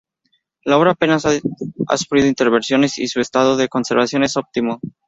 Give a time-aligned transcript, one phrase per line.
[0.63, 4.81] La obra apenas ha sufrido intervenciones y su estado de conservación es óptimo.